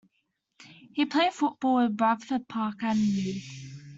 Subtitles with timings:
[0.93, 3.33] He played football with Bradford Park Avenue.